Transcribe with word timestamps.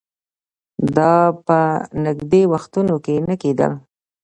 دا 0.95 1.13
په 1.45 1.59
نژدې 2.03 2.43
وختونو 2.51 2.95
کې 3.05 3.15
نه 3.27 3.35
کېدل 3.41 3.71